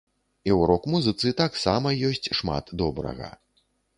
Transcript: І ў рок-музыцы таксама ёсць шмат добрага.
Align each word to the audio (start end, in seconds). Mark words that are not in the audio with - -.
І 0.47 0.51
ў 0.57 0.69
рок-музыцы 0.71 1.33
таксама 1.41 1.93
ёсць 2.09 2.31
шмат 2.39 2.65
добрага. 2.83 3.31